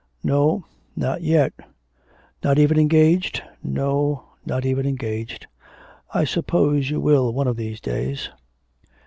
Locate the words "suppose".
6.23-6.89